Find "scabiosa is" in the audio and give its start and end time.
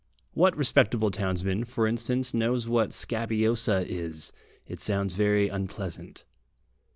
2.89-4.33